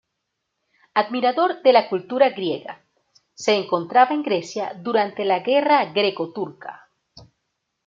Admirador 1.01 1.61
de 1.61 1.73
la 1.73 1.87
cultura 1.87 2.31
griega, 2.31 2.81
se 3.35 3.53
encontraba 3.53 4.15
en 4.15 4.23
Grecia 4.23 4.73
durante 4.73 5.23
la 5.25 5.41
Guerra 5.41 5.85
Greco-Turca. 5.93 6.89